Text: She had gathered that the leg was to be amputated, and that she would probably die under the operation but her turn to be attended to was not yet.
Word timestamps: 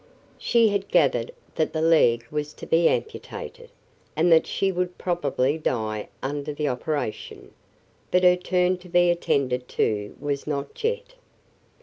She 0.39 0.69
had 0.69 0.87
gathered 0.87 1.31
that 1.53 1.73
the 1.73 1.81
leg 1.83 2.25
was 2.31 2.53
to 2.53 2.65
be 2.65 2.87
amputated, 2.89 3.69
and 4.15 4.31
that 4.31 4.47
she 4.47 4.71
would 4.71 4.97
probably 4.97 5.59
die 5.59 6.09
under 6.23 6.51
the 6.55 6.67
operation 6.67 7.53
but 8.09 8.23
her 8.23 8.35
turn 8.35 8.77
to 8.79 8.89
be 8.89 9.11
attended 9.11 9.67
to 9.67 10.15
was 10.19 10.47
not 10.47 10.83
yet. 10.83 11.13